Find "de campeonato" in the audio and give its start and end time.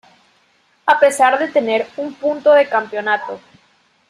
2.53-3.39